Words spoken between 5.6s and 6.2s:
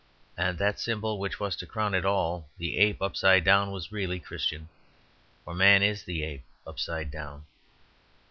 is